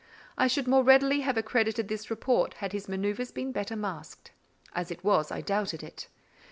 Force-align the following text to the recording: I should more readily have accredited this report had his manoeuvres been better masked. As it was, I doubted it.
I 0.35 0.47
should 0.47 0.67
more 0.67 0.83
readily 0.83 1.19
have 1.19 1.37
accredited 1.37 1.87
this 1.87 2.09
report 2.09 2.55
had 2.55 2.71
his 2.73 2.89
manoeuvres 2.89 3.29
been 3.29 3.51
better 3.51 3.75
masked. 3.75 4.31
As 4.73 4.89
it 4.89 5.03
was, 5.03 5.31
I 5.31 5.41
doubted 5.41 5.83
it. 5.83 6.07